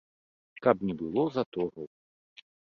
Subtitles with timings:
[0.67, 1.85] Каб не было затораў.